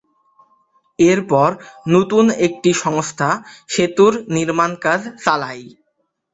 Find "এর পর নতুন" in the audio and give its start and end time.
0.99-2.25